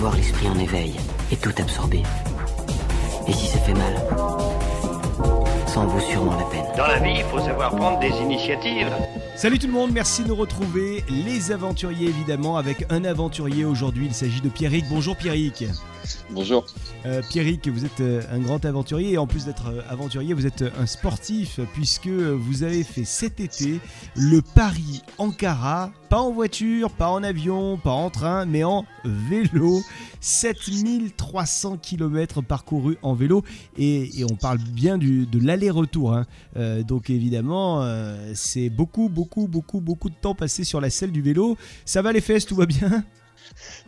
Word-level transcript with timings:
avoir 0.00 0.16
l'esprit 0.16 0.48
en 0.48 0.58
éveil 0.58 0.94
et 1.30 1.36
tout 1.36 1.52
absorber. 1.58 2.02
Et 3.28 3.34
si 3.34 3.48
ça 3.48 3.58
fait 3.58 3.74
mal, 3.74 3.96
ça 5.66 5.80
en 5.80 5.86
vaut 5.88 6.00
sûrement 6.00 6.34
la 6.38 6.44
peine. 6.44 6.64
Dans 6.74 6.86
la 6.86 7.00
vie, 7.00 7.16
il 7.18 7.24
faut 7.24 7.38
savoir 7.38 7.76
prendre 7.76 7.98
des 7.98 8.08
initiatives. 8.08 8.88
Salut 9.36 9.58
tout 9.58 9.66
le 9.66 9.74
monde, 9.74 9.92
merci 9.92 10.22
de 10.22 10.28
nous 10.28 10.36
retrouver. 10.36 11.04
Les 11.10 11.52
aventuriers 11.52 12.08
évidemment, 12.08 12.56
avec 12.56 12.86
un 12.88 13.04
aventurier 13.04 13.66
aujourd'hui, 13.66 14.06
il 14.06 14.14
s'agit 14.14 14.40
de 14.40 14.48
Pierrick. 14.48 14.86
Bonjour 14.88 15.16
Pierrick. 15.16 15.66
Bonjour. 16.30 16.64
Euh, 17.06 17.22
Pierrick, 17.28 17.68
vous 17.68 17.84
êtes 17.84 18.00
euh, 18.00 18.22
un 18.30 18.38
grand 18.38 18.64
aventurier 18.64 19.18
en 19.18 19.26
plus 19.26 19.44
d'être 19.46 19.68
euh, 19.68 19.82
aventurier, 19.88 20.34
vous 20.34 20.46
êtes 20.46 20.64
un 20.78 20.86
sportif 20.86 21.60
puisque 21.74 22.08
vous 22.08 22.62
avez 22.62 22.84
fait 22.84 23.04
cet 23.04 23.40
été 23.40 23.80
le 24.16 24.42
Paris-Ankara, 24.42 25.92
pas 26.08 26.20
en 26.20 26.30
voiture, 26.32 26.90
pas 26.90 27.10
en 27.10 27.22
avion, 27.22 27.78
pas 27.78 27.90
en 27.90 28.10
train, 28.10 28.46
mais 28.46 28.64
en 28.64 28.84
vélo. 29.04 29.82
7300 30.22 31.78
km 31.78 32.42
parcourus 32.42 32.98
en 33.00 33.14
vélo 33.14 33.42
et, 33.78 34.10
on 34.30 34.36
parle 34.36 34.58
bien 34.58 34.98
de 34.98 35.38
l'aller-retour. 35.38 36.14
Hein. 36.14 36.26
donc 36.82 37.08
évidemment, 37.08 37.82
c'est 38.34 38.68
beaucoup, 38.68 39.08
beaucoup, 39.08 39.48
beaucoup, 39.48 39.80
beaucoup 39.80 40.10
de 40.10 40.14
temps 40.14 40.34
passé 40.34 40.62
sur 40.62 40.78
la 40.78 40.90
selle 40.90 41.10
du 41.10 41.22
vélo. 41.22 41.56
Ça 41.86 42.02
va 42.02 42.12
les 42.12 42.20
fesses, 42.20 42.44
tout 42.44 42.56
va 42.56 42.66
bien? 42.66 43.02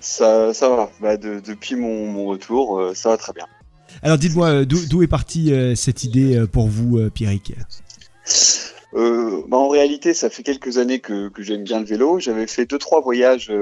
Ça, 0.01 0.53
ça 0.55 0.69
va. 0.69 0.91
Bah, 1.01 1.17
depuis 1.17 1.77
mon, 1.77 2.25
retour, 2.27 2.79
euh, 2.79 2.95
ça 2.95 3.11
va 3.11 3.17
très 3.17 3.33
bien. 3.33 3.47
Alors 4.03 4.19
dites-moi, 4.19 4.49
euh, 4.49 4.65
d'où 4.65 5.03
est 5.03 5.09
partie 5.09 5.53
euh, 5.53 5.75
cette 5.75 6.05
idée 6.05 6.45
pour 6.51 6.69
vous, 6.69 7.11
Pierrick? 7.11 7.55
Bah, 8.95 9.57
En 9.57 9.69
réalité, 9.69 10.15
ça 10.15 10.31
fait 10.31 10.43
quelques 10.43 10.79
années 10.79 11.01
que, 11.01 11.31
j'aime 11.39 11.65
bien 11.65 11.81
le 11.81 11.87
vélo. 11.87 12.19
J'avais 12.19 12.47
fait 12.47 12.67
deux, 12.67 12.79
trois 12.79 13.01
voyages 13.01 13.53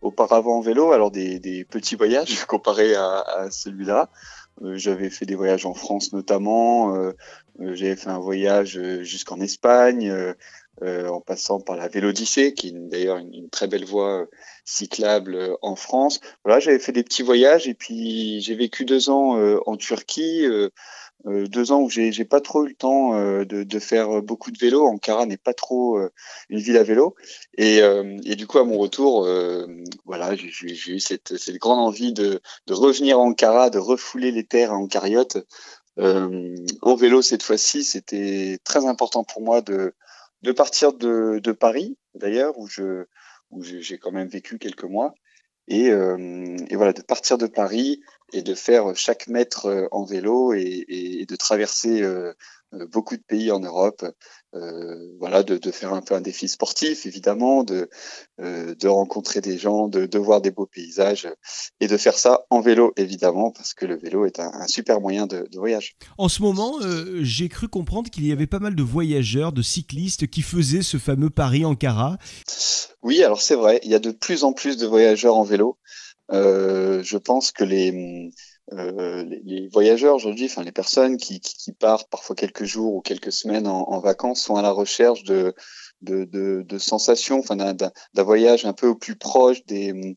auparavant 0.00 0.58
en 0.58 0.60
vélo, 0.60 0.92
alors 0.92 1.10
des, 1.10 1.66
petits 1.68 1.96
voyages 1.96 2.44
comparés 2.46 2.94
à, 2.94 3.48
celui-là. 3.50 4.08
J'avais 4.74 5.10
fait 5.10 5.24
des 5.26 5.34
voyages 5.34 5.66
en 5.66 5.74
France 5.74 6.12
notamment. 6.12 6.94
J'avais 7.58 7.96
fait 7.96 8.10
un 8.10 8.18
voyage 8.18 8.78
jusqu'en 9.02 9.40
Espagne. 9.40 10.34
Euh, 10.80 11.06
en 11.08 11.20
passant 11.20 11.60
par 11.60 11.76
la 11.76 11.86
Vélodyssée, 11.86 12.54
qui 12.54 12.68
est 12.68 12.72
d'ailleurs 12.72 13.18
une, 13.18 13.50
très 13.50 13.66
belle 13.66 13.84
voie 13.84 14.22
euh, 14.22 14.26
cyclable 14.64 15.34
euh, 15.34 15.54
en 15.60 15.76
France. 15.76 16.18
Voilà, 16.44 16.60
j'avais 16.60 16.78
fait 16.78 16.92
des 16.92 17.04
petits 17.04 17.22
voyages 17.22 17.68
et 17.68 17.74
puis 17.74 18.40
j'ai 18.40 18.54
vécu 18.54 18.86
deux 18.86 19.10
ans 19.10 19.36
en 19.66 19.76
Turquie, 19.76 20.46
deux 21.26 21.72
ans 21.72 21.82
où 21.82 21.90
j'ai 21.90 22.24
pas 22.24 22.40
trop 22.40 22.64
eu 22.64 22.70
le 22.70 22.74
temps 22.74 23.12
de, 23.12 23.44
de, 23.44 23.78
faire 23.78 24.22
beaucoup 24.22 24.50
de 24.50 24.58
vélo. 24.58 24.86
Ankara 24.86 25.26
n'est 25.26 25.36
pas 25.36 25.52
trop 25.52 26.00
une 26.48 26.58
ville 26.58 26.78
à 26.78 26.82
vélo 26.82 27.14
et, 27.58 27.80
et, 28.24 28.34
du 28.36 28.46
coup 28.46 28.58
à 28.58 28.64
mon 28.64 28.78
retour, 28.78 29.28
voilà, 30.06 30.34
j'ai 30.34 30.92
eu 30.92 31.00
cette, 31.00 31.36
cette, 31.36 31.58
grande 31.58 31.80
envie 31.80 32.12
de, 32.12 32.40
de, 32.66 32.74
revenir 32.74 33.18
à 33.18 33.20
Ankara, 33.20 33.70
de 33.70 33.78
refouler 33.78 34.32
les 34.32 34.44
terres 34.44 34.72
en 34.72 34.86
cariote. 34.86 35.36
en 35.98 36.94
vélo 36.96 37.20
cette 37.22 37.42
fois-ci, 37.42 37.84
c'était 37.84 38.58
très 38.64 38.86
important 38.86 39.22
pour 39.22 39.42
moi 39.42 39.60
de 39.60 39.94
de 40.42 40.52
partir 40.52 40.92
de, 40.92 41.40
de 41.42 41.52
Paris, 41.52 41.96
d'ailleurs, 42.14 42.58
où 42.58 42.66
je 42.66 43.06
où 43.50 43.62
j'ai 43.62 43.98
quand 43.98 44.12
même 44.12 44.28
vécu 44.28 44.58
quelques 44.58 44.84
mois, 44.84 45.14
et, 45.68 45.90
euh, 45.90 46.56
et, 46.68 46.76
voilà, 46.76 46.92
de 46.92 47.02
partir 47.02 47.38
de 47.38 47.46
Paris 47.46 48.00
et 48.32 48.42
de 48.42 48.54
faire 48.54 48.96
chaque 48.96 49.28
mètre 49.28 49.66
euh, 49.66 49.88
en 49.92 50.04
vélo 50.04 50.54
et, 50.54 50.84
et 50.88 51.26
de 51.26 51.36
traverser 51.36 52.02
euh, 52.02 52.32
beaucoup 52.90 53.16
de 53.16 53.22
pays 53.22 53.50
en 53.52 53.60
Europe. 53.60 54.04
Euh, 54.54 55.16
voilà, 55.18 55.42
de, 55.42 55.56
de, 55.56 55.70
faire 55.70 55.94
un 55.94 56.02
peu 56.02 56.14
un 56.14 56.20
défi 56.20 56.46
sportif, 56.46 57.06
évidemment, 57.06 57.64
de, 57.64 57.88
euh, 58.38 58.74
de 58.74 58.86
rencontrer 58.86 59.40
des 59.40 59.56
gens, 59.56 59.88
de, 59.88 60.04
de, 60.04 60.18
voir 60.18 60.42
des 60.42 60.50
beaux 60.50 60.66
paysages 60.66 61.26
et 61.80 61.86
de 61.86 61.96
faire 61.96 62.18
ça 62.18 62.44
en 62.50 62.60
vélo, 62.60 62.92
évidemment, 62.96 63.50
parce 63.50 63.72
que 63.72 63.86
le 63.86 63.96
vélo 63.96 64.26
est 64.26 64.40
un, 64.40 64.66
super 64.66 65.00
moyen 65.00 65.26
de, 65.26 65.48
de, 65.50 65.58
voyage. 65.58 65.96
En 66.18 66.28
ce 66.28 66.42
moment, 66.42 66.74
j'ai 67.20 67.48
cru 67.48 67.68
comprendre 67.68 68.10
qu'il 68.10 68.26
y 68.26 68.32
avait 68.32 68.46
pas 68.46 68.58
mal 68.58 68.74
de 68.74 68.82
voyageurs, 68.82 69.52
de 69.52 69.62
cyclistes 69.62 70.26
qui 70.26 70.42
faisaient 70.42 70.82
ce 70.82 70.98
fameux 70.98 71.30
Paris-Ankara. 71.30 72.18
Oui, 73.02 73.22
alors 73.22 73.40
c'est 73.40 73.56
vrai, 73.56 73.80
il 73.84 73.90
y 73.90 73.94
a 73.94 74.00
de 74.00 74.10
plus 74.10 74.44
en 74.44 74.52
plus 74.52 74.76
de 74.76 74.86
voyageurs 74.86 75.36
en 75.36 75.44
vélo. 75.44 75.78
je 76.30 77.16
pense 77.16 77.52
que 77.52 77.64
les 77.64 78.30
euh, 78.72 79.24
les, 79.44 79.68
voyageurs 79.68 80.14
aujourd'hui, 80.14 80.46
enfin 80.46 80.62
les 80.62 80.72
personnes 80.72 81.16
qui, 81.16 81.40
partent 81.78 82.08
parfois 82.08 82.36
quelques 82.36 82.64
jours 82.64 82.94
ou 82.94 83.00
quelques 83.00 83.32
semaines 83.32 83.66
en, 83.66 83.98
vacances 83.98 84.40
sont 84.40 84.56
à 84.56 84.62
la 84.62 84.70
recherche 84.70 85.24
de, 85.24 85.54
sensations, 86.78 87.40
enfin 87.40 87.56
d'un 87.56 88.22
voyage 88.22 88.64
un 88.64 88.72
peu 88.72 88.86
au 88.86 88.94
plus 88.94 89.16
proche 89.16 89.64
des, 89.66 90.16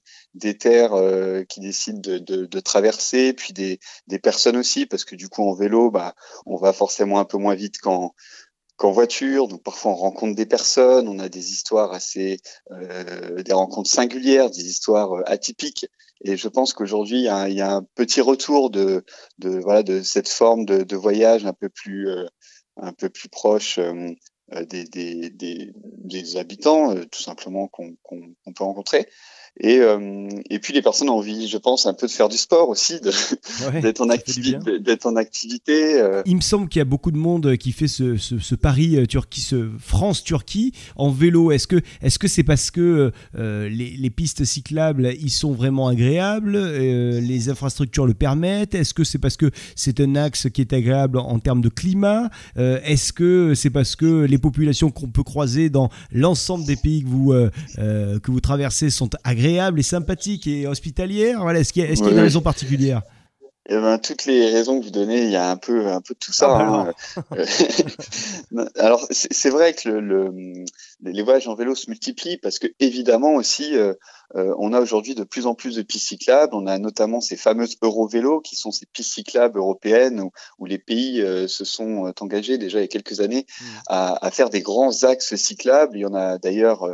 terres 0.59 0.93
euh, 0.93 1.43
qui 1.43 1.59
décident 1.59 1.99
de, 1.99 2.59
traverser, 2.59 3.33
puis 3.33 3.51
des, 3.53 3.79
des 4.07 4.19
personnes 4.19 4.57
aussi, 4.57 4.85
parce 4.85 5.05
que 5.05 5.15
du 5.15 5.27
coup 5.27 5.43
en 5.43 5.53
vélo, 5.53 5.89
bah, 5.89 6.13
on 6.45 6.55
va 6.55 6.71
forcément 6.71 7.19
un 7.19 7.25
peu 7.25 7.37
moins 7.37 7.55
vite 7.55 7.79
qu'en 7.79 8.13
qu'en 8.77 8.91
voiture. 8.91 9.47
Donc 9.47 9.63
parfois 9.63 9.91
on 9.91 9.95
rencontre 9.95 10.35
des 10.35 10.45
personnes, 10.45 11.07
on 11.07 11.19
a 11.19 11.29
des 11.29 11.51
histoires 11.51 11.93
assez, 11.93 12.39
euh, 12.71 13.41
des 13.43 13.53
rencontres 13.53 13.89
singulières, 13.89 14.49
des 14.49 14.67
histoires 14.67 15.13
euh, 15.13 15.23
atypiques. 15.25 15.87
Et 16.23 16.37
je 16.37 16.47
pense 16.47 16.73
qu'aujourd'hui 16.73 17.19
il, 17.19 17.53
y, 17.53 17.61
a 17.61 17.71
un 17.75 17.83
petit 17.95 18.21
retour 18.21 18.69
de, 18.69 19.03
de 19.39 19.59
voilà 19.59 19.83
de 19.83 20.01
cette 20.01 20.29
forme 20.29 20.65
de, 20.65 20.95
voyage 20.95 21.45
un 21.45 21.53
peu 21.53 21.69
plus 21.69 22.09
euh, 22.09 22.25
un 22.77 22.93
peu 22.93 23.09
plus 23.09 23.29
proche 23.29 23.79
euh, 23.79 24.13
des, 24.69 24.85
des, 24.85 25.29
des, 25.29 25.71
des, 25.75 26.37
habitants, 26.37 26.93
tout 27.11 27.21
simplement 27.21 27.67
qu'on 27.67 27.95
peut 28.53 28.63
rencontrer. 28.63 29.07
Et, 29.61 29.79
euh, 29.79 30.27
et 30.49 30.59
puis 30.59 30.73
les 30.73 30.81
personnes 30.81 31.09
ont 31.09 31.17
envie, 31.17 31.47
je 31.47 31.57
pense, 31.57 31.85
un 31.85 31.93
peu 31.93 32.07
de 32.07 32.11
faire 32.11 32.27
du 32.27 32.37
sport 32.37 32.67
aussi, 32.67 32.99
d'être 33.81 34.01
en, 34.01 34.09
activité, 34.09 34.79
d'être 34.79 35.05
en 35.05 35.15
activité. 35.15 36.01
Euh. 36.01 36.21
Il 36.25 36.35
me 36.35 36.41
semble 36.41 36.67
qu'il 36.67 36.79
y 36.79 36.81
a 36.81 36.85
beaucoup 36.85 37.11
de 37.11 37.17
monde 37.17 37.55
qui 37.55 37.71
fait 37.71 37.87
ce, 37.87 38.17
ce, 38.17 38.37
ce 38.37 38.55
Paris 38.55 38.97
euh, 38.97 39.05
Turquie, 39.05 39.39
ce 39.39 39.69
France 39.79 40.23
Turquie 40.23 40.73
en 40.97 41.09
vélo. 41.09 41.51
Est-ce 41.51 41.67
que 41.67 41.77
est-ce 42.01 42.19
que 42.19 42.27
c'est 42.27 42.43
parce 42.43 42.69
que 42.69 43.13
euh, 43.37 43.69
les, 43.69 43.91
les, 43.91 44.09
pistes 44.09 44.43
cyclables 44.43 45.13
ils 45.21 45.29
sont 45.29 45.53
vraiment 45.53 45.87
agréables, 45.87 46.57
les 46.57 47.49
infrastructures 47.49 48.05
le 48.05 48.13
permettent? 48.13 48.75
Est-ce 48.75 48.93
que 48.93 49.05
c'est 49.05 49.19
parce 49.19 49.37
que 49.37 49.51
c'est 49.75 50.01
un 50.01 50.15
axe 50.15 50.49
qui 50.49 50.61
est 50.61 50.73
agréable 50.73 51.17
en 51.17 51.39
termes 51.39 51.61
de 51.61 51.69
climat? 51.69 52.29
Est-ce 52.57 53.13
que 53.13 53.53
c'est 53.55 53.69
parce 53.69 53.95
que 53.95 54.25
les 54.25 54.37
populations 54.37 54.91
qu'on 54.91 55.07
peut 55.07 55.23
croiser 55.23 55.69
dans 55.69 55.89
l'ensemble 56.11 56.65
des 56.65 56.75
pays 56.75 57.03
que 57.03 57.07
vous 57.07 57.33
que 57.77 58.31
vous 58.31 58.41
traversez 58.41 58.89
sont 58.89 59.09
agréables 59.23 59.44
agréable 59.45 59.79
et 59.79 59.83
sympathique 59.83 60.47
et 60.47 60.67
hospitalière 60.67 61.41
voilà, 61.41 61.59
Est-ce 61.59 61.73
qu'il 61.73 61.83
y, 61.83 61.85
a, 61.85 61.89
est 61.89 61.99
y 61.99 62.03
a 62.03 62.09
une 62.11 62.19
raison 62.19 62.41
particulière? 62.41 63.01
Eh 63.67 63.75
ben, 63.75 63.97
toutes 63.97 64.25
les 64.25 64.51
raisons 64.51 64.79
que 64.79 64.85
vous 64.85 64.91
donnez, 64.91 65.23
il 65.23 65.31
y 65.31 65.35
a 65.35 65.49
un 65.49 65.57
peu, 65.57 65.87
un 65.87 65.99
peu 65.99 66.13
tout 66.13 66.31
ça. 66.31 66.47
Ah, 66.51 66.93
bah 67.31 67.45
hein. 68.55 68.65
Alors, 68.77 69.07
c'est 69.09 69.49
vrai 69.49 69.73
que 69.73 69.89
le, 69.89 70.29
le, 70.29 70.65
les 71.01 71.23
voyages 71.23 71.47
en 71.47 71.55
vélo 71.55 71.73
se 71.73 71.89
multiplient 71.89 72.37
parce 72.37 72.59
que 72.59 72.67
évidemment 72.79 73.33
aussi, 73.33 73.75
euh, 73.75 73.95
euh, 74.35 74.55
on 74.57 74.73
a 74.73 74.79
aujourd'hui 74.79 75.15
de 75.15 75.23
plus 75.23 75.45
en 75.45 75.55
plus 75.55 75.75
de 75.75 75.81
pistes 75.81 76.07
cyclables. 76.07 76.55
On 76.55 76.67
a 76.67 76.77
notamment 76.77 77.21
ces 77.21 77.37
fameuses 77.37 77.75
Eurovélos 77.81 78.41
qui 78.41 78.55
sont 78.55 78.71
ces 78.71 78.85
pistes 78.85 79.13
cyclables 79.13 79.59
européennes 79.59 80.21
où, 80.21 80.31
où 80.59 80.65
les 80.65 80.79
pays 80.79 81.21
euh, 81.21 81.47
se 81.47 81.65
sont 81.65 82.11
engagés 82.19 82.57
déjà 82.57 82.79
il 82.79 82.81
y 82.81 82.85
a 82.85 82.87
quelques 82.87 83.19
années 83.19 83.45
mmh. 83.47 83.65
à, 83.87 84.25
à, 84.25 84.31
faire 84.31 84.49
des 84.49 84.61
grands 84.61 85.03
axes 85.03 85.35
cyclables. 85.35 85.97
Il 85.97 86.01
y 86.01 86.05
en 86.05 86.13
a 86.13 86.37
d'ailleurs 86.37 86.87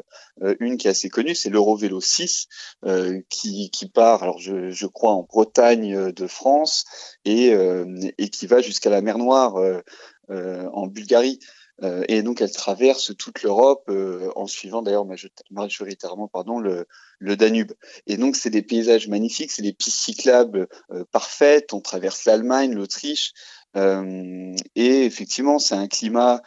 une 0.60 0.78
qui 0.78 0.88
est 0.88 0.92
assez 0.92 1.10
connue, 1.10 1.36
c'est 1.36 1.50
l'Eurovélo 1.50 2.02
6 2.02 2.48
qui, 3.30 3.70
qui 3.70 3.88
part, 3.88 4.24
alors 4.24 4.40
je, 4.40 4.72
je 4.72 4.88
crois 4.88 5.14
en 5.14 5.24
Bretagne 5.24 6.12
de 6.12 6.28
France 6.28 6.86
et, 7.26 7.54
euh, 7.54 7.86
et 8.18 8.30
qui 8.30 8.48
va 8.48 8.62
jusqu'à 8.62 8.90
la 8.90 9.02
mer 9.02 9.18
Noire 9.18 9.58
euh, 9.58 9.82
euh, 10.30 10.68
en 10.74 10.88
Bulgarie. 10.88 11.40
Et 12.08 12.22
donc 12.22 12.42
elle 12.42 12.52
traverse 12.52 13.16
toute 13.18 13.42
l'Europe 13.44 13.90
en 14.36 14.46
suivant 14.48 14.82
d'ailleurs 14.82 15.08
majoritairement 15.50 16.28
pardon 16.28 16.60
le, 16.60 16.86
Danube. 17.36 17.72
Et 18.08 18.18
donc 18.18 18.36
c'est 18.36 18.50
des 18.50 18.62
paysages 18.62 19.08
magnifiques, 19.08 19.52
c'est 19.52 19.62
des 19.62 19.74
pistes 19.74 19.98
cyclables 19.98 20.68
parfaites. 21.12 21.74
On 21.74 21.82
traverse 21.82 22.26
l'Allemagne, 22.26 22.74
l'Autriche, 22.74 23.34
et 23.76 25.06
effectivement 25.06 25.60
c'est 25.60 25.76
un 25.76 25.88
climat 25.88 26.42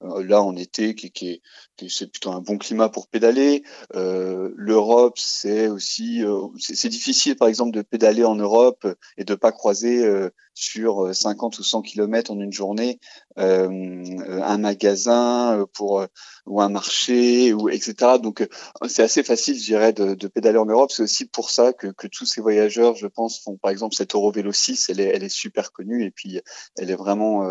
là 0.00 0.42
en 0.42 0.56
été 0.56 0.94
qui, 0.94 1.10
qui, 1.10 1.42
c'est 1.88 2.10
plutôt 2.10 2.30
un 2.30 2.40
bon 2.40 2.58
climat 2.58 2.88
pour 2.88 3.08
pédaler. 3.08 3.62
Euh, 3.94 4.52
L'Europe, 4.56 5.18
c'est 5.18 5.68
aussi, 5.68 6.24
euh, 6.24 6.46
c'est 6.58 6.88
difficile 6.88 7.36
par 7.36 7.48
exemple 7.48 7.72
de 7.72 7.82
pédaler 7.82 8.24
en 8.24 8.34
Europe 8.34 8.86
et 9.16 9.24
de 9.24 9.34
pas 9.34 9.52
croiser 9.52 10.04
euh, 10.04 10.30
sur 10.58 11.14
50 11.14 11.58
ou 11.58 11.62
100 11.62 11.82
km 11.82 12.32
en 12.32 12.40
une 12.40 12.52
journée 12.52 12.98
un 13.36 14.58
magasin 14.58 15.64
pour 15.74 16.04
ou 16.46 16.60
un 16.60 16.68
marché 16.68 17.52
ou 17.52 17.68
etc. 17.68 18.18
Donc 18.20 18.48
c'est 18.88 19.04
assez 19.04 19.22
facile, 19.22 19.56
je 19.56 19.64
dirais, 19.64 19.92
de, 19.92 20.26
pédaler 20.26 20.58
en 20.58 20.66
Europe. 20.66 20.90
C'est 20.90 21.04
aussi 21.04 21.24
pour 21.24 21.50
ça 21.50 21.72
que, 21.72 21.86
que, 21.86 22.08
tous 22.08 22.26
ces 22.26 22.40
voyageurs, 22.40 22.96
je 22.96 23.06
pense, 23.06 23.38
font 23.38 23.56
par 23.56 23.70
exemple 23.70 23.94
cette 23.94 24.16
Eurovélo 24.16 24.50
6. 24.50 24.88
Elle 24.90 24.98
est, 24.98 25.14
elle 25.14 25.22
est 25.22 25.28
super 25.28 25.70
connue 25.70 26.04
et 26.04 26.10
puis 26.10 26.40
elle 26.76 26.90
est 26.90 26.96
vraiment 26.96 27.48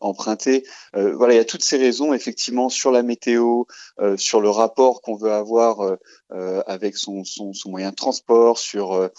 empruntée. 0.00 0.64
voilà, 0.92 1.34
il 1.34 1.36
y 1.36 1.40
a 1.40 1.44
toutes 1.44 1.62
ces 1.62 1.76
raisons 1.76 2.12
effectivement 2.12 2.68
sur 2.68 2.90
la 2.90 3.04
météo 3.04 3.64
euh, 4.00 4.16
sur 4.16 4.40
le 4.40 4.50
rapport 4.50 5.02
qu'on 5.02 5.14
veut 5.14 5.32
avoir 5.32 5.96
euh, 6.32 6.62
avec 6.66 6.96
son, 6.96 7.24
son, 7.24 7.52
son, 7.52 7.70
moyen 7.70 7.90
de 7.90 7.94
transport, 7.94 8.58
sur 8.58 9.10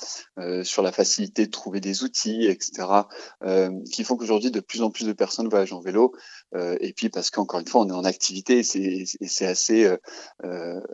sur 0.64 0.82
la 0.82 0.92
facilité 0.92 1.46
de 1.46 1.52
trouver 1.52 1.80
des 1.80 2.04
outils, 2.04 2.46
etc. 2.46 2.88
qui 3.92 4.04
font 4.04 4.18
qu'aujourd'hui 4.18 4.52
de 4.52 4.60
plus 4.60 4.82
en 4.82 4.90
plus 4.90 5.06
de 5.06 5.14
personnes 5.14 5.48
voyagent 5.48 5.74
en 5.74 5.82
vélo. 5.82 6.14
et 6.56 6.94
puis 6.94 7.10
parce 7.10 7.30
qu'encore 7.30 7.60
une 7.60 7.68
fois, 7.68 7.82
on 7.82 7.90
est 7.90 7.94
en 7.94 8.06
activité, 8.06 8.60
et 8.60 9.06
c'est 9.28 9.46
assez 9.46 9.90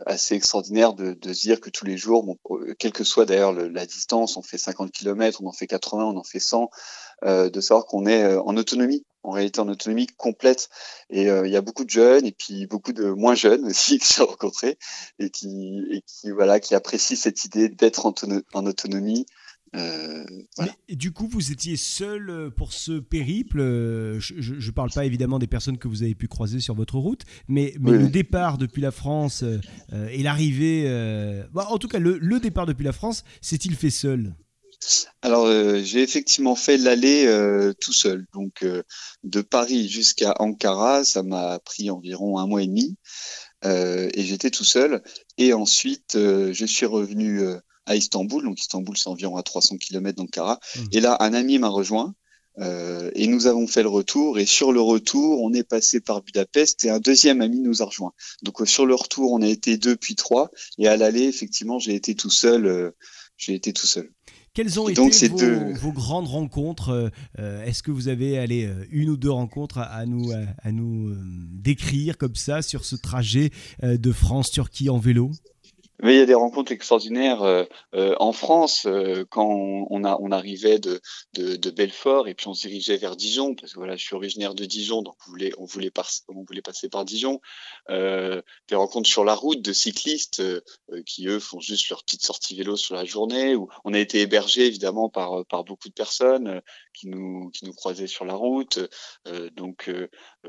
assez 0.06 0.34
extraordinaire 0.34 0.94
de, 0.94 1.14
de 1.14 1.32
se 1.32 1.42
dire 1.42 1.60
que 1.60 1.70
tous 1.70 1.84
les 1.84 1.96
jours, 1.96 2.24
bon, 2.24 2.36
quelle 2.78 2.92
que 2.92 3.04
soit 3.04 3.24
d'ailleurs 3.24 3.52
la 3.52 3.86
distance, 3.86 4.36
on 4.36 4.42
fait 4.42 4.58
50 4.58 4.92
km, 4.92 5.42
on 5.42 5.48
en 5.48 5.52
fait 5.52 5.66
80, 5.66 6.04
on 6.04 6.16
en 6.16 6.24
fait 6.24 6.40
100, 6.40 6.70
de 7.24 7.60
savoir 7.60 7.86
qu'on 7.86 8.06
est 8.06 8.36
en 8.36 8.56
autonomie 8.56 9.04
en 9.22 9.30
réalité 9.30 9.60
en 9.60 9.68
autonomie 9.68 10.06
complète. 10.06 10.68
Et 11.10 11.30
euh, 11.30 11.46
il 11.46 11.52
y 11.52 11.56
a 11.56 11.60
beaucoup 11.60 11.84
de 11.84 11.90
jeunes 11.90 12.26
et 12.26 12.32
puis 12.32 12.66
beaucoup 12.66 12.92
de 12.92 13.10
moins 13.10 13.34
jeunes 13.34 13.64
aussi 13.66 13.98
que 14.00 14.06
j'ai 14.06 14.22
rencontrés 14.22 14.78
et 15.18 15.30
qui, 15.30 15.84
et 15.90 16.02
qui, 16.02 16.30
voilà, 16.30 16.60
qui 16.60 16.74
apprécient 16.74 17.16
cette 17.16 17.44
idée 17.44 17.68
d'être 17.68 18.06
en, 18.06 18.14
en, 18.54 18.66
autonomie. 18.66 19.26
Euh, 19.74 20.24
voilà. 20.56 20.72
Mais, 20.88 20.96
du 20.96 21.12
coup, 21.12 21.26
vous 21.26 21.50
étiez 21.50 21.76
seul 21.76 22.28
euh, 22.28 22.50
pour 22.50 22.74
ce 22.74 22.98
périple. 22.98 23.58
Je 24.18 24.54
ne 24.54 24.70
parle 24.70 24.90
pas 24.90 25.06
évidemment 25.06 25.38
des 25.38 25.46
personnes 25.46 25.78
que 25.78 25.88
vous 25.88 26.02
avez 26.02 26.14
pu 26.14 26.28
croiser 26.28 26.60
sur 26.60 26.74
votre 26.74 26.98
route, 26.98 27.22
mais, 27.48 27.74
mais 27.80 27.92
le 27.92 28.08
départ 28.08 28.58
depuis 28.58 28.82
la 28.82 28.90
France 28.90 29.44
euh, 29.44 30.08
et 30.10 30.22
l'arrivée, 30.22 30.84
bah, 31.52 31.68
en 31.70 31.78
tout 31.78 31.88
cas 31.88 31.98
le, 31.98 32.18
le 32.18 32.38
départ 32.38 32.66
depuis 32.66 32.84
la 32.84 32.92
France, 32.92 33.24
s'est-il 33.40 33.74
fait 33.74 33.90
seul? 33.90 34.34
Alors, 35.22 35.46
euh, 35.46 35.80
j'ai 35.84 36.02
effectivement 36.02 36.56
fait 36.56 36.76
l'aller 36.76 37.26
euh, 37.26 37.72
tout 37.80 37.92
seul. 37.92 38.26
Donc, 38.34 38.64
euh, 38.64 38.82
de 39.22 39.40
Paris 39.40 39.88
jusqu'à 39.88 40.34
Ankara, 40.40 41.04
ça 41.04 41.22
m'a 41.22 41.60
pris 41.60 41.90
environ 41.90 42.38
un 42.38 42.46
mois 42.48 42.62
et 42.62 42.66
demi. 42.66 42.96
et 43.64 44.24
j'étais 44.24 44.50
tout 44.50 44.64
seul. 44.64 45.00
Et 45.38 45.52
ensuite, 45.52 46.14
je 46.16 46.66
suis 46.66 46.86
revenu 46.86 47.40
à 47.86 47.94
Istanbul. 47.94 48.42
Donc, 48.42 48.60
Istanbul, 48.60 48.96
c'est 48.96 49.08
environ 49.08 49.36
à 49.36 49.44
300 49.44 49.76
km 49.76 50.16
d'Ankara. 50.16 50.58
Mmh. 50.74 50.80
Et 50.90 51.00
là, 51.00 51.16
un 51.20 51.32
ami 51.32 51.60
m'a 51.60 51.68
rejoint. 51.68 52.14
et 52.58 53.26
nous 53.28 53.46
avons 53.46 53.68
fait 53.68 53.84
le 53.84 53.88
retour. 53.88 54.40
Et 54.40 54.46
sur 54.46 54.72
le 54.72 54.80
retour, 54.80 55.40
on 55.40 55.52
est 55.52 55.62
passé 55.62 56.00
par 56.00 56.22
Budapest 56.22 56.84
et 56.84 56.90
un 56.90 56.98
deuxième 56.98 57.40
ami 57.40 57.60
nous 57.60 57.80
a 57.80 57.84
rejoint. 57.84 58.12
Donc, 58.42 58.66
sur 58.66 58.86
le 58.86 58.96
retour, 58.96 59.30
on 59.30 59.42
a 59.42 59.48
été 59.48 59.76
deux 59.76 59.94
puis 59.94 60.16
trois. 60.16 60.50
Et 60.78 60.88
à 60.88 60.96
l'aller, 60.96 61.28
effectivement, 61.28 61.78
j'ai 61.78 61.94
été 61.94 62.16
tout 62.16 62.30
seul. 62.30 62.92
j'ai 63.36 63.54
été 63.54 63.72
tout 63.72 63.86
seul. 63.86 64.10
Quelles 64.54 64.78
ont 64.78 64.88
été 64.88 65.28
vos, 65.28 65.92
grandes 65.92 66.28
rencontres 66.28 66.90
euh, 66.90 67.08
euh, 67.38 67.64
Est-ce 67.64 67.82
que 67.82 67.90
vous 67.90 68.08
avez 68.08 68.36
allé, 68.38 68.66
euh, 68.66 68.84
une 68.90 69.08
ou 69.08 69.16
deux 69.16 69.30
rencontres 69.30 69.78
à, 69.78 70.04
nous, 70.04 70.30
à, 70.62 70.72
nous 70.72 71.16
décrire 71.52 72.18
comme 72.18 72.34
ça 72.34 72.60
sur 72.60 72.84
ce 72.84 72.96
trajet 72.96 73.50
de 73.82 74.12
France-Turquie 74.12 74.90
en 74.90 74.98
vélo? 74.98 75.30
Mais 76.02 76.14
il 76.14 76.18
y 76.18 76.22
a 76.22 76.26
des 76.26 76.34
rencontres 76.34 76.72
extraordinaires 76.72 77.42
euh, 77.42 77.64
euh, 77.94 78.16
en 78.18 78.32
France 78.32 78.86
euh, 78.86 79.24
quand 79.30 79.46
on, 79.48 80.02
arrivait 80.32 80.78
de, 80.78 81.00
de, 81.34 81.70
Belfort 81.70 82.26
et 82.26 82.34
puis 82.34 82.48
on 82.48 82.54
se 82.54 82.66
dirigeait 82.66 82.96
vers 82.96 83.16
Dijon 83.16 83.54
parce 83.54 83.72
que 83.72 83.78
voilà, 83.78 83.96
je 83.96 84.04
suis 84.04 84.16
originaire 84.16 84.54
de 84.54 84.64
Dijon 84.64 85.02
donc 85.02 85.14
on 85.26 85.30
voulait 85.30 85.52
on 85.58 85.64
voulait, 85.64 85.90
par, 85.90 86.08
on 86.28 86.42
voulait 86.42 86.62
passer 86.62 86.88
par 86.88 87.04
Dijon. 87.04 87.40
Des 87.88 88.74
rencontres 88.74 89.08
sur 89.08 89.24
la 89.24 89.34
route 89.34 89.62
de 89.62 89.72
cyclistes 89.72 90.42
qui 91.06 91.28
eux 91.28 91.38
font 91.38 91.60
juste 91.60 91.88
leur 91.90 92.02
petite 92.02 92.22
sortie 92.22 92.56
vélo 92.56 92.76
sur 92.76 92.94
la 92.94 93.04
journée. 93.04 93.54
Où 93.54 93.68
on 93.84 93.94
a 93.94 93.98
été 93.98 94.20
hébergé 94.20 94.66
évidemment 94.66 95.08
par 95.08 95.44
par 95.46 95.64
beaucoup 95.64 95.88
de 95.88 95.94
personnes 95.94 96.62
qui 96.94 97.08
nous 97.08 97.50
qui 97.50 97.64
nous 97.64 97.74
croisaient 97.74 98.06
sur 98.06 98.24
la 98.24 98.34
route. 98.34 98.80
donc 99.54 99.90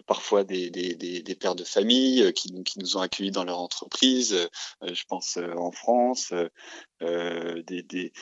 parfois 0.07 0.43
des, 0.43 0.69
des, 0.69 0.95
des, 0.95 1.21
des, 1.21 1.35
pères 1.35 1.55
de 1.55 1.63
famille 1.63 2.33
qui, 2.33 2.51
qui 2.63 2.79
nous 2.79 2.97
ont 2.97 3.01
accueillis 3.01 3.31
dans 3.31 3.43
leur 3.43 3.59
entreprise. 3.59 4.49
je 4.81 5.03
pense 5.07 5.37
en 5.55 5.71
France, 5.71 6.33
euh, 7.03 7.33
euh, 7.33 7.63
des, 7.63 7.83
des, 7.83 8.13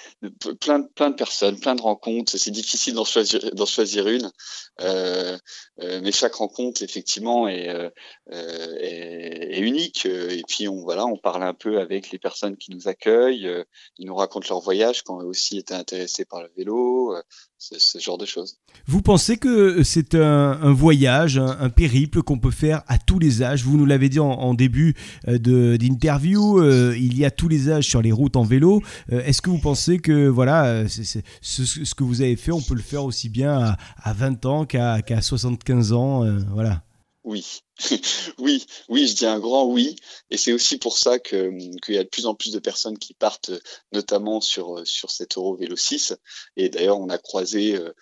plein, 0.59 0.81
plein 0.81 1.09
de 1.09 1.15
personnes, 1.15 1.59
plein 1.59 1.75
de 1.75 1.81
rencontres. 1.81 2.37
C'est 2.37 2.51
difficile 2.51 2.93
d'en 2.93 3.05
choisir, 3.05 3.39
d'en 3.53 3.65
choisir 3.65 4.07
une, 4.07 4.31
mais 4.79 6.11
chaque 6.11 6.35
rencontre 6.35 6.81
effectivement 6.83 7.47
est, 7.47 7.91
est, 8.29 9.59
unique. 9.59 10.05
Et 10.05 10.43
puis 10.47 10.67
on 10.67 10.81
voilà, 10.81 11.05
on 11.05 11.17
parle 11.17 11.43
un 11.43 11.53
peu 11.53 11.79
avec 11.79 12.11
les 12.11 12.19
personnes 12.19 12.57
qui 12.57 12.71
nous 12.71 12.87
accueillent. 12.87 13.49
Ils 13.97 14.07
nous 14.07 14.15
racontent 14.15 14.47
leur 14.49 14.61
voyage 14.61 15.03
quand 15.03 15.21
eux 15.21 15.25
aussi 15.25 15.57
étaient 15.57 15.73
intéressés 15.75 16.25
par 16.25 16.41
le 16.41 16.49
vélo 16.57 17.15
ce 17.61 17.99
genre 17.99 18.17
de 18.17 18.25
choses. 18.25 18.57
Vous 18.87 19.01
pensez 19.01 19.37
que 19.37 19.83
c'est 19.83 20.15
un, 20.15 20.73
voyage, 20.73 21.37
un, 21.37 21.69
périple 21.69 22.23
qu'on 22.23 22.39
peut 22.39 22.51
faire 22.51 22.81
à 22.87 22.97
tous 22.97 23.19
les 23.19 23.43
âges? 23.43 23.63
Vous 23.63 23.77
nous 23.77 23.85
l'avez 23.85 24.09
dit 24.09 24.19
en, 24.19 24.53
début 24.53 24.95
euh, 25.27 25.37
d'interview, 25.77 26.59
euh, 26.59 26.95
il 26.97 27.17
y 27.17 27.25
a 27.25 27.31
tous 27.31 27.47
les 27.47 27.69
âges 27.69 27.87
sur 27.87 28.01
les 28.01 28.11
routes 28.11 28.35
en 28.35 28.43
vélo. 28.43 28.70
Euh, 29.11 29.23
est-ce 29.23 29.41
que 29.41 29.49
vous 29.49 29.59
pensez 29.59 29.99
que 29.99 30.27
voilà, 30.27 30.87
c'est 30.87 31.23
ce, 31.41 31.95
que 31.95 32.03
vous 32.03 32.21
avez 32.21 32.35
fait, 32.35 32.51
on 32.51 32.61
peut 32.61 32.75
le 32.75 32.81
faire 32.81 33.03
aussi 33.03 33.29
bien 33.29 33.57
à, 33.59 33.77
à 34.03 34.13
20 34.13 34.45
ans 34.45 34.65
qu'à 34.65 35.21
75 35.21 35.93
ans 35.93 36.25
Voilà. 36.53 36.83
Oui, 37.23 37.61
oui, 38.39 38.65
oui, 38.89 39.07
je 39.07 39.15
dis 39.15 39.25
un 39.27 39.39
grand 39.39 39.65
oui, 39.65 39.95
et 40.31 40.37
c'est 40.37 40.53
aussi 40.53 40.77
pour 40.77 40.97
ça 40.97 41.19
que 41.19 41.51
qu'il 41.79 41.93
y 41.93 41.97
a 41.99 42.03
de 42.03 42.09
plus 42.09 42.25
en 42.25 42.33
plus 42.33 42.51
de 42.51 42.57
personnes 42.57 42.97
qui 42.97 43.13
partent, 43.13 43.51
notamment 43.91 44.41
sur 44.41 44.81
sur 44.87 45.11
cet 45.11 45.37
Euro 45.37 45.55
Vélo 45.55 45.75
6. 45.75 46.15
Et 46.57 46.69
d'ailleurs, 46.69 46.99
on 46.99 47.09
a 47.09 47.19
croisé 47.19 47.75
euh, 47.75 47.89
euh, 47.89 47.93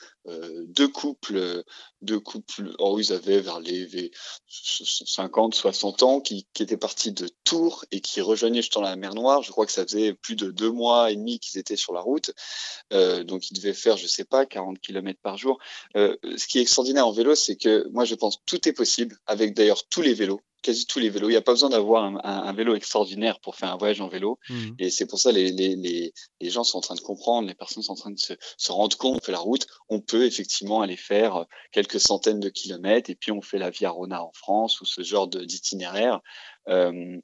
deux 0.67 0.87
couples, 0.87 1.63
deux 2.01 2.19
couples. 2.19 2.75
Oh, 2.79 2.97
ils 2.99 3.13
avaient 3.13 3.41
vers 3.41 3.59
les 3.59 4.11
50, 4.47 5.55
60 5.55 6.03
ans, 6.03 6.21
qui, 6.21 6.47
étaient 6.59 6.77
partis 6.77 7.11
de 7.11 7.29
Tours 7.43 7.85
et 7.91 8.01
qui 8.01 8.21
rejoignaient 8.21 8.61
justement 8.61 8.85
la 8.85 8.95
mer 8.95 9.13
Noire. 9.13 9.43
Je 9.43 9.51
crois 9.51 9.65
que 9.65 9.71
ça 9.71 9.83
faisait 9.83 10.13
plus 10.13 10.35
de 10.35 10.51
deux 10.51 10.71
mois 10.71 11.11
et 11.11 11.15
demi 11.15 11.39
qu'ils 11.39 11.59
étaient 11.59 11.75
sur 11.75 11.93
la 11.93 12.01
route, 12.01 12.31
euh, 12.93 13.23
donc 13.23 13.49
ils 13.49 13.53
devaient 13.55 13.73
faire, 13.73 13.97
je 13.97 14.07
sais 14.07 14.25
pas, 14.25 14.45
40 14.45 14.79
km 14.79 15.19
par 15.21 15.37
jour. 15.37 15.59
ce 15.95 16.47
qui 16.47 16.59
est 16.59 16.61
extraordinaire 16.61 17.07
en 17.07 17.11
vélo, 17.11 17.35
c'est 17.35 17.55
que 17.55 17.87
moi, 17.91 18.05
je 18.05 18.15
pense 18.15 18.37
tout 18.45 18.67
est 18.67 18.73
possible 18.73 19.17
avec 19.25 19.53
d'ailleurs 19.53 19.87
tous 19.89 20.01
les 20.01 20.13
vélos, 20.13 20.41
quasi 20.61 20.85
tous 20.85 20.99
les 20.99 21.09
vélos. 21.09 21.29
Il 21.29 21.33
n'y 21.33 21.37
a 21.37 21.41
pas 21.41 21.53
besoin 21.53 21.69
d'avoir 21.69 22.03
un, 22.23 22.53
vélo 22.53 22.75
extraordinaire 22.75 23.39
pour 23.39 23.55
faire 23.55 23.71
un 23.71 23.77
voyage 23.77 24.01
en 24.01 24.07
vélo. 24.07 24.39
Mmh. 24.49 24.71
Et 24.79 24.89
c'est 24.89 25.05
pour 25.05 25.19
ça 25.19 25.31
les, 25.31 25.51
les, 25.51 25.75
les, 25.75 26.13
les, 26.41 26.49
gens 26.49 26.63
sont 26.63 26.77
en 26.77 26.81
train 26.81 26.95
de 26.95 27.01
comprendre, 27.01 27.47
les 27.47 27.55
personnes 27.55 27.83
sont 27.83 27.93
en 27.93 27.95
train 27.95 28.11
de 28.11 28.19
se, 28.19 28.33
se, 28.57 28.71
rendre 28.71 28.97
compte 28.97 29.21
que 29.21 29.31
la 29.31 29.39
route, 29.39 29.67
on 29.89 30.01
peut 30.01 30.25
effectivement 30.25 30.81
aller 30.81 30.97
faire 30.97 31.45
quelques 31.71 31.99
centaines 31.99 32.39
de 32.39 32.49
kilomètres 32.49 33.09
et 33.09 33.15
puis 33.15 33.31
on 33.31 33.41
fait 33.41 33.59
la 33.59 33.69
Via 33.69 33.89
Rona 33.89 34.23
en 34.23 34.31
France 34.33 34.81
ou 34.81 34.85
ce 34.85 35.01
genre 35.01 35.27
d'itinéraire. 35.27 36.19
Euh, 36.67 37.17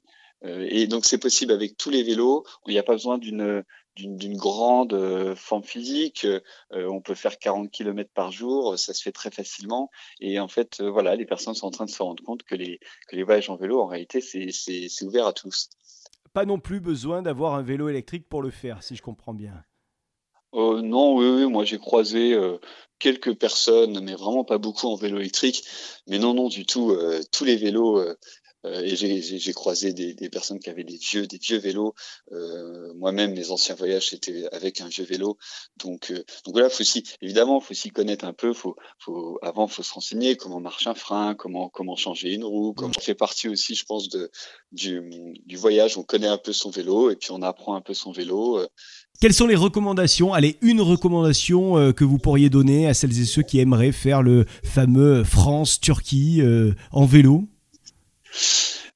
euh, 0.44 0.66
et 0.70 0.86
donc 0.86 1.04
c'est 1.04 1.18
possible 1.18 1.52
avec 1.52 1.76
tous 1.76 1.90
les 1.90 2.02
vélos. 2.02 2.44
Il 2.66 2.72
n'y 2.72 2.78
a 2.78 2.82
pas 2.82 2.92
besoin 2.92 3.18
d'une 3.18 3.64
d'une 3.96 4.36
grande 4.36 4.92
euh, 4.92 5.34
forme 5.34 5.62
physique. 5.62 6.24
Euh, 6.24 6.40
on 6.88 7.00
peut 7.00 7.14
faire 7.14 7.38
40 7.38 7.70
km 7.70 8.10
par 8.12 8.30
jour, 8.30 8.78
ça 8.78 8.92
se 8.92 9.02
fait 9.02 9.12
très 9.12 9.30
facilement. 9.30 9.90
Et 10.20 10.38
en 10.38 10.48
fait, 10.48 10.80
euh, 10.80 10.90
voilà, 10.90 11.16
les 11.16 11.24
personnes 11.24 11.54
sont 11.54 11.66
en 11.66 11.70
train 11.70 11.86
de 11.86 11.90
se 11.90 12.02
rendre 12.02 12.22
compte 12.22 12.42
que 12.42 12.54
les, 12.54 12.78
que 13.08 13.16
les 13.16 13.22
voyages 13.22 13.50
en 13.50 13.56
vélo, 13.56 13.80
en 13.80 13.86
réalité, 13.86 14.20
c'est 14.20 15.04
ouvert 15.04 15.26
à 15.26 15.32
tous. 15.32 15.70
Pas 16.32 16.44
non 16.44 16.58
plus 16.58 16.80
besoin 16.80 17.22
d'avoir 17.22 17.54
un 17.54 17.62
vélo 17.62 17.88
électrique 17.88 18.28
pour 18.28 18.42
le 18.42 18.50
faire, 18.50 18.82
si 18.82 18.94
je 18.94 19.02
comprends 19.02 19.34
bien. 19.34 19.64
non, 20.52 21.16
oui, 21.16 21.26
oui, 21.28 21.50
moi 21.50 21.64
j'ai 21.64 21.78
croisé 21.78 22.38
quelques 22.98 23.34
personnes, 23.34 24.00
mais 24.00 24.14
vraiment 24.14 24.44
pas 24.44 24.58
beaucoup 24.58 24.88
en 24.88 24.96
vélo 24.96 25.18
électrique. 25.18 25.64
Mais 26.06 26.18
non, 26.18 26.34
non, 26.34 26.48
du 26.48 26.66
tout. 26.66 26.94
tous 27.32 27.44
les 27.44 27.56
vélos 27.56 27.98
euh, 27.98 28.16
et 28.66 28.96
j'ai 28.96 29.52
croisé 29.52 29.92
des, 29.92 30.14
des, 30.14 30.28
personnes 30.28 30.58
qui 30.58 30.70
avaient 30.70 30.84
des 30.84 30.96
vieux, 30.96 31.26
des 31.26 31.38
vieux 31.38 31.58
vélos. 31.58 31.94
Euh, 32.32 32.92
Moi-même, 32.94 33.34
mes 33.34 33.50
anciens 33.50 33.74
voyages 33.74 34.10
c'était 34.10 34.46
avec 34.52 34.80
un 34.80 34.88
vieux 34.88 35.04
vélo. 35.04 35.36
Donc, 35.78 36.10
euh, 36.10 36.24
donc 36.44 36.54
voilà, 36.54 36.68
faut 36.68 36.80
aussi, 36.80 37.04
évidemment, 37.20 37.60
faut 37.60 37.74
s'y 37.74 37.90
connaître 37.90 38.24
un 38.24 38.32
peu. 38.32 38.52
Faut, 38.52 38.76
faut, 38.98 39.38
avant, 39.42 39.66
faut 39.66 39.82
se 39.82 39.92
renseigner 39.92 40.36
comment 40.36 40.60
marche 40.60 40.86
un 40.86 40.94
frein, 40.94 41.34
comment, 41.34 41.68
comment 41.68 41.96
changer 41.96 42.32
une 42.32 42.44
roue. 42.44 42.72
Comment... 42.74 42.92
Ça 42.92 43.00
fait 43.00 43.14
partie 43.14 43.48
aussi, 43.48 43.74
je 43.74 43.84
pense, 43.84 44.08
de, 44.08 44.30
du, 44.72 45.02
du 45.44 45.56
voyage. 45.56 45.98
On 45.98 46.02
connaît 46.02 46.26
un 46.26 46.38
peu 46.38 46.52
son 46.52 46.70
vélo 46.70 47.10
et 47.10 47.16
puis 47.16 47.30
on 47.32 47.42
apprend 47.42 47.74
un 47.74 47.80
peu 47.80 47.94
son 47.94 48.12
vélo. 48.12 48.58
Euh. 48.58 48.66
Quelles 49.20 49.34
sont 49.34 49.46
les 49.46 49.56
recommandations? 49.56 50.34
Allez, 50.34 50.56
une 50.60 50.80
recommandation 50.80 51.78
euh, 51.78 51.92
que 51.92 52.04
vous 52.04 52.18
pourriez 52.18 52.50
donner 52.50 52.86
à 52.86 52.94
celles 52.94 53.18
et 53.18 53.24
ceux 53.24 53.42
qui 53.42 53.60
aimeraient 53.60 53.92
faire 53.92 54.22
le 54.22 54.44
fameux 54.62 55.24
France-Turquie 55.24 56.42
euh, 56.42 56.74
en 56.92 57.06
vélo? 57.06 57.48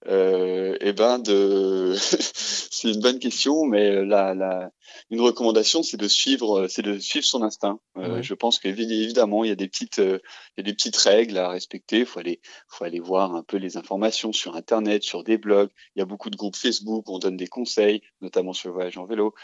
Euh, 0.08 0.76
eh 0.80 0.92
ben, 0.92 1.18
de... 1.18 1.94
c'est 1.96 2.90
une 2.90 3.00
bonne 3.00 3.18
question, 3.18 3.64
mais 3.64 4.04
la, 4.04 4.34
la... 4.34 4.70
une 5.10 5.20
recommandation, 5.20 5.82
c'est 5.82 5.98
de 5.98 6.08
suivre, 6.08 6.66
c'est 6.68 6.82
de 6.82 6.98
suivre 6.98 7.26
son 7.26 7.42
instinct. 7.42 7.80
Euh, 7.98 8.22
Je 8.22 8.34
pense 8.34 8.58
qu'évidemment, 8.58 9.44
il 9.44 9.48
y 9.48 9.52
a 9.52 9.56
des 9.56 9.68
petites, 9.68 9.98
euh, 9.98 10.18
il 10.56 10.60
y 10.60 10.60
a 10.60 10.64
des 10.64 10.74
petites 10.74 10.96
règles 10.96 11.36
à 11.38 11.48
respecter. 11.48 12.00
Il 12.00 12.06
faut 12.06 12.20
aller, 12.20 12.40
faut 12.68 12.84
aller 12.84 13.00
voir 13.00 13.34
un 13.34 13.42
peu 13.42 13.58
les 13.58 13.76
informations 13.76 14.32
sur 14.32 14.56
Internet, 14.56 15.02
sur 15.02 15.22
des 15.22 15.36
blogs. 15.36 15.70
Il 15.94 15.98
y 16.00 16.02
a 16.02 16.06
beaucoup 16.06 16.30
de 16.30 16.36
groupes 16.36 16.56
Facebook 16.56 17.08
où 17.08 17.16
on 17.16 17.18
donne 17.18 17.36
des 17.36 17.48
conseils, 17.48 18.02
notamment 18.20 18.52
sur 18.52 18.70
le 18.70 18.74
voyage 18.74 18.96
en 18.96 19.04
vélo. 19.04 19.34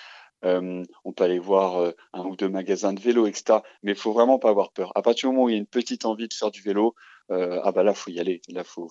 On 0.43 1.12
peut 1.14 1.25
aller 1.25 1.38
voir 1.38 1.93
un 2.12 2.25
ou 2.25 2.37
deux 2.37 2.49
magasins 2.49 2.93
de 2.93 3.00
vélo, 3.00 3.26
etc. 3.26 3.61
Mais 3.83 3.93
il 3.93 3.99
faut 3.99 4.12
vraiment 4.12 4.38
pas 4.38 4.50
avoir 4.50 4.73
peur. 4.73 4.93
À 4.95 5.02
partir 5.02 5.28
du 5.28 5.35
moment 5.35 5.47
où 5.47 5.49
il 5.49 5.52
y 5.52 5.57
a 5.57 5.59
une 5.59 5.66
petite 5.66 6.05
envie 6.05 6.28
de 6.28 6.35
faire 6.35 6.50
du 6.50 6.62
vélo, 6.62 6.95
ah 7.31 7.73
bah 7.73 7.83
là 7.83 7.95
faut 7.95 8.11
y 8.11 8.21
aller. 8.21 8.40
Là 8.49 8.62
faut 8.64 8.90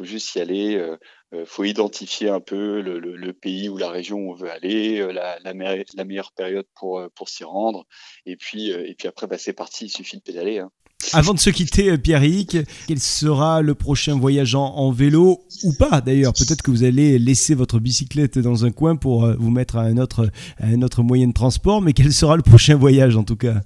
juste 0.00 0.34
y 0.34 0.40
aller. 0.40 0.76
Euh, 0.76 1.44
faut 1.46 1.64
identifier 1.64 2.28
un 2.28 2.40
peu 2.40 2.80
le, 2.80 3.32
pays 3.32 3.68
ou 3.68 3.76
la 3.78 3.90
région 3.90 4.18
où 4.18 4.32
on 4.32 4.34
veut 4.34 4.50
aller, 4.50 5.06
la, 5.12 5.54
meilleure 5.54 6.32
période 6.32 6.66
pour 6.74 7.02
pour 7.14 7.28
s'y 7.28 7.44
rendre. 7.44 7.86
Et 8.26 8.36
puis 8.36 8.70
et 8.70 8.94
puis 8.94 9.08
après 9.08 9.26
bah, 9.26 9.38
c'est 9.38 9.54
parti. 9.54 9.86
Il 9.86 9.90
suffit 9.90 10.18
de 10.18 10.22
pédaler. 10.22 10.58
Hein. 10.58 10.70
Avant 11.12 11.34
de 11.34 11.38
se 11.38 11.50
quitter, 11.50 11.90
euh, 11.90 11.96
Pierrick, 11.96 12.56
quel 12.86 12.98
sera 12.98 13.62
le 13.62 13.74
prochain 13.74 14.18
voyage 14.18 14.54
en, 14.54 14.90
vélo 14.90 15.40
ou 15.62 15.72
pas 15.72 16.00
d'ailleurs? 16.00 16.32
Peut-être 16.32 16.62
que 16.62 16.70
vous 16.70 16.84
allez 16.84 17.18
laisser 17.18 17.54
votre 17.54 17.78
bicyclette 17.78 18.38
dans 18.38 18.64
un 18.64 18.70
coin 18.70 18.96
pour 18.96 19.24
euh, 19.24 19.36
vous 19.38 19.50
mettre 19.50 19.76
à 19.76 19.84
à 19.84 20.66
un 20.66 20.82
autre 20.82 21.02
moyen 21.02 21.28
de 21.28 21.32
transport, 21.32 21.82
mais 21.82 21.92
quel 21.92 22.12
sera 22.12 22.36
le 22.36 22.42
prochain 22.42 22.76
voyage 22.76 23.16
en 23.16 23.22
tout 23.24 23.36
cas? 23.36 23.60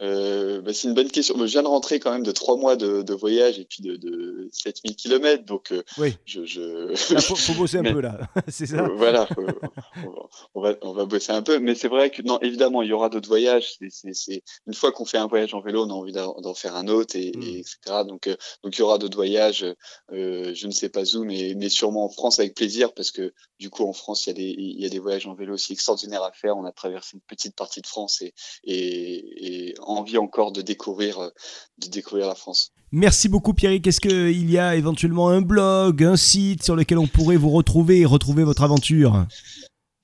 Euh, 0.00 0.60
bah, 0.60 0.72
c'est 0.72 0.88
une 0.88 0.94
bonne 0.94 1.10
question. 1.10 1.36
Je 1.38 1.44
viens 1.44 1.62
de 1.62 1.68
rentrer 1.68 1.98
quand 1.98 2.12
même 2.12 2.22
de 2.22 2.30
trois 2.30 2.56
mois 2.56 2.76
de, 2.76 3.02
de 3.02 3.14
voyage 3.14 3.58
et 3.58 3.64
puis 3.64 3.82
de, 3.82 3.96
de 3.96 4.48
7000 4.52 4.96
km. 4.96 5.44
Donc, 5.44 5.72
euh, 5.72 5.82
oui. 5.98 6.16
je. 6.24 6.44
je... 6.44 6.94
Ah, 7.14 7.20
faut, 7.20 7.34
faut, 7.34 7.54
bosser 7.54 7.78
un 7.78 7.82
peu 7.82 8.00
là. 8.00 8.18
c'est 8.48 8.66
ça. 8.66 8.84
Euh, 8.84 8.94
voilà. 8.96 9.28
on, 10.54 10.60
va, 10.60 10.74
on 10.82 10.92
va 10.92 11.04
bosser 11.04 11.32
un 11.32 11.42
peu. 11.42 11.58
Mais 11.58 11.74
c'est 11.74 11.88
vrai 11.88 12.10
que, 12.10 12.22
non, 12.22 12.38
évidemment, 12.40 12.82
il 12.82 12.88
y 12.88 12.92
aura 12.92 13.08
d'autres 13.08 13.28
voyages. 13.28 13.78
C'est, 13.90 14.42
une 14.66 14.74
fois 14.74 14.92
qu'on 14.92 15.04
fait 15.04 15.18
un 15.18 15.26
voyage 15.26 15.54
en 15.54 15.60
vélo, 15.60 15.84
on 15.84 15.90
a 15.90 15.94
envie 15.94 16.12
d'en, 16.12 16.54
faire 16.54 16.76
un 16.76 16.88
autre, 16.88 17.16
et, 17.16 17.32
mm. 17.34 17.42
et 17.42 17.58
etc. 17.58 17.78
Donc, 18.06 18.28
euh, 18.28 18.36
donc, 18.62 18.76
il 18.76 18.80
y 18.80 18.82
aura 18.82 18.98
d'autres 18.98 19.16
voyages. 19.16 19.64
Euh, 20.12 20.54
je 20.54 20.66
ne 20.66 20.72
sais 20.72 20.88
pas 20.88 21.02
où, 21.16 21.24
mais, 21.24 21.54
mais 21.56 21.68
sûrement 21.68 22.04
en 22.04 22.08
France 22.08 22.38
avec 22.38 22.54
plaisir 22.54 22.92
parce 22.94 23.10
que, 23.10 23.32
du 23.58 23.70
coup, 23.70 23.84
en 23.84 23.92
France, 23.92 24.26
il 24.26 24.30
y 24.30 24.30
a 24.30 24.34
des, 24.34 24.54
il 24.56 24.80
y 24.80 24.86
a 24.86 24.88
des 24.88 25.00
voyages 25.00 25.26
en 25.26 25.34
vélo 25.34 25.54
aussi 25.54 25.72
extraordinaires 25.72 26.22
à 26.22 26.32
faire. 26.32 26.56
On 26.56 26.64
a 26.64 26.72
traversé 26.72 27.12
une 27.14 27.20
petite 27.20 27.56
partie 27.56 27.80
de 27.80 27.86
France 27.86 28.22
et, 28.22 28.34
et, 28.64 29.68
et 29.70 29.74
envie 29.88 30.18
encore 30.18 30.52
de 30.52 30.62
découvrir, 30.62 31.18
euh, 31.18 31.28
de 31.78 31.88
découvrir 31.88 32.28
la 32.28 32.34
France. 32.34 32.72
Merci 32.92 33.28
beaucoup 33.28 33.52
Pierrick. 33.52 33.86
Est-ce 33.86 34.00
qu'il 34.00 34.50
y 34.50 34.58
a 34.58 34.76
éventuellement 34.76 35.28
un 35.28 35.42
blog, 35.42 36.02
un 36.02 36.16
site 36.16 36.62
sur 36.62 36.76
lequel 36.76 36.98
on 36.98 37.06
pourrait 37.06 37.36
vous 37.36 37.50
retrouver 37.50 38.00
et 38.00 38.06
retrouver 38.06 38.44
votre 38.44 38.62
aventure? 38.62 39.26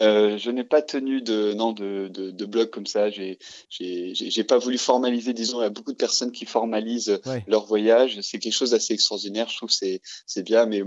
Euh, 0.04 0.38
je 0.38 0.50
n'ai 0.50 0.64
pas 0.64 0.82
tenu 0.82 1.22
de 1.22 1.54
non 1.54 1.72
de, 1.72 2.08
de, 2.08 2.30
de 2.30 2.44
blog 2.44 2.70
comme 2.70 2.86
ça. 2.86 3.10
J'ai 3.10 3.38
j'ai 3.70 4.44
pas 4.44 4.58
voulu 4.58 4.78
formaliser. 4.78 5.32
Disons, 5.32 5.60
il 5.60 5.64
y 5.64 5.66
a 5.66 5.70
beaucoup 5.70 5.92
de 5.92 5.96
personnes 5.96 6.32
qui 6.32 6.46
formalisent 6.46 7.20
leur 7.46 7.64
voyage. 7.66 8.20
C'est 8.20 8.38
quelque 8.38 8.52
chose 8.52 8.70
d'assez 8.70 8.94
extraordinaire. 8.94 9.48
Je 9.48 9.56
trouve 9.56 9.70
c'est 9.70 10.00
c'est 10.26 10.42
bien, 10.42 10.66
mais 10.66 10.82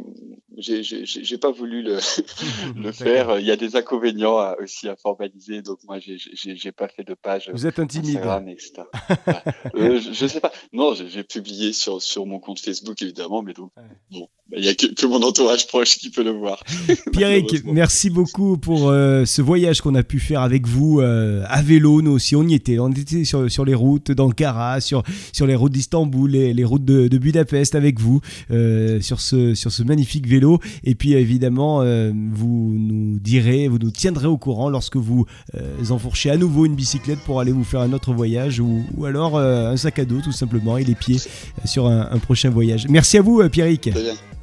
j'ai 0.57 1.37
pas 1.37 1.51
voulu 1.51 1.81
le 1.81 1.97
le 2.75 2.91
faire. 2.91 3.39
Il 3.39 3.45
y 3.45 3.51
a 3.51 3.57
des 3.57 3.75
inconvénients 3.75 4.55
aussi 4.61 4.87
à 4.87 4.95
formaliser. 4.95 5.61
Donc 5.61 5.79
moi, 5.87 5.97
j'ai 5.99 6.71
pas 6.71 6.87
fait 6.87 7.03
de 7.03 7.13
page. 7.13 7.49
Vous 7.51 7.67
êtes 7.67 7.79
intimide. 7.79 8.19
euh, 9.75 9.99
je, 9.99 10.13
je, 10.13 10.27
sais 10.27 10.39
pas. 10.39 10.51
Non, 10.73 10.93
j'ai 10.93 11.23
publié 11.23 11.73
sur 11.73 12.01
sur 12.01 12.25
mon 12.25 12.39
compte 12.39 12.59
Facebook 12.59 13.01
évidemment, 13.01 13.41
mais 13.41 13.53
donc 13.53 13.71
bon, 14.11 14.27
il 14.55 14.63
y 14.63 14.69
a 14.69 14.75
que, 14.75 14.87
que, 14.87 15.05
mon 15.05 15.21
entourage 15.23 15.67
proche 15.67 15.97
qui 15.97 16.09
peut 16.09 16.23
le 16.23 16.31
voir. 16.31 16.63
Pierrick, 17.11 17.63
merci 17.65 18.09
beaucoup 18.09 18.57
pour 18.57 18.89
euh, 18.89 19.06
ce 19.25 19.41
voyage 19.41 19.81
qu'on 19.81 19.95
a 19.95 20.03
pu 20.03 20.19
faire 20.19 20.41
avec 20.41 20.67
vous 20.67 20.99
euh, 20.99 21.43
à 21.47 21.61
vélo. 21.61 22.01
Nous 22.01 22.11
aussi, 22.11 22.35
on 22.35 22.43
y 22.43 22.53
était. 22.53 22.79
On 22.79 22.89
était 22.89 23.23
sur, 23.23 23.49
sur 23.51 23.65
les 23.65 23.75
routes 23.75 24.11
d'Ankara, 24.11 24.81
sur, 24.81 25.03
sur 25.33 25.47
les 25.47 25.55
routes 25.55 25.71
d'Istanbul, 25.71 26.31
les, 26.31 26.53
les, 26.53 26.63
routes 26.63 26.85
de, 26.85 27.07
de, 27.07 27.17
Budapest 27.17 27.75
avec 27.75 27.99
vous, 27.99 28.21
euh, 28.51 29.01
sur, 29.01 29.19
ce, 29.19 29.53
sur 29.53 29.71
ce 29.71 29.83
magnifique 29.83 30.27
vélo. 30.27 30.59
Et 30.83 30.95
puis, 30.95 31.13
évidemment, 31.13 31.79
vous 31.79 32.75
nous 32.77 33.19
direz, 33.19 33.67
vous 33.67 33.79
nous 33.79 33.91
tiendrez 33.91 34.27
au 34.27 34.37
courant 34.37 34.69
lorsque 34.69 34.97
vous 34.97 35.25
enfourchez 35.89 36.29
à 36.29 36.37
nouveau 36.37 36.65
une 36.65 36.75
bicyclette 36.75 37.19
pour 37.19 37.39
aller 37.39 37.51
vous 37.51 37.63
faire 37.63 37.81
un 37.81 37.93
autre 37.93 38.13
voyage 38.13 38.59
ou, 38.59 38.83
ou 38.95 39.05
alors 39.05 39.37
un 39.39 39.77
sac 39.77 39.99
à 39.99 40.05
dos, 40.05 40.21
tout 40.21 40.31
simplement, 40.31 40.77
et 40.77 40.83
les 40.83 40.95
pieds 40.95 41.19
sur 41.65 41.87
un, 41.87 42.09
un 42.11 42.19
prochain 42.19 42.49
voyage. 42.49 42.87
Merci 42.89 43.17
à 43.17 43.21
vous, 43.21 43.47
Pierrick. 43.49 43.89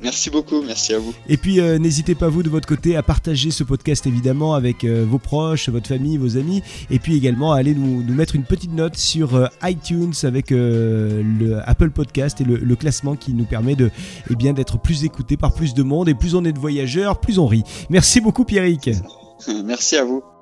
Merci 0.05 0.29
beaucoup, 0.29 0.63
merci 0.63 0.93
à 0.93 0.99
vous. 0.99 1.15
Et 1.31 1.39
puis 1.39 1.61
euh, 1.61 1.79
n'hésitez 1.79 2.15
pas 2.15 2.29
vous 2.29 2.43
de 2.43 2.51
votre 2.51 2.69
côté 2.69 2.95
à 2.95 3.03
partager 3.03 3.51
ce 3.51 3.65
podcast 3.65 4.07
évidemment 4.07 4.44
avec 4.53 4.85
euh, 4.85 5.07
vos 5.09 5.19
proches, 5.19 5.69
votre 5.69 5.89
famille, 5.89 6.19
vos 6.19 6.37
amis, 6.37 6.63
et 6.91 6.99
puis 6.99 7.17
également 7.17 7.53
à 7.53 7.59
aller 7.59 7.75
nous, 7.75 8.03
mettre 8.15 8.37
une 8.37 8.45
petite 8.45 8.73
note 8.73 8.97
sur 8.97 9.35
euh, 9.35 9.47
iTunes 9.63 10.13
avec 10.25 10.51
le 10.51 11.61
Apple 11.65 11.91
Podcast 11.91 12.41
et 12.41 12.45
le, 12.45 12.75
classement 12.77 13.15
qui 13.15 13.33
nous 13.33 13.45
permet 13.45 13.77
de, 13.77 13.91
eh 14.31 14.35
bien, 14.35 14.53
d'être 14.53 14.79
plus 14.79 15.05
écouté 15.05 15.37
par 15.37 15.55
plus 15.55 15.75
de 15.75 15.83
monde, 15.83 16.09
et 16.09 16.15
plus 16.15 16.35
on 16.35 16.45
est 16.45 16.53
de 16.53 16.59
voyageurs, 16.59 17.19
plus 17.21 17.39
on 17.39 17.47
rit. 17.47 17.63
Merci 17.89 18.21
beaucoup 18.21 18.45
Pierrick. 18.45 18.91
merci 19.65 19.97
à 19.97 20.05
vous. 20.05 20.34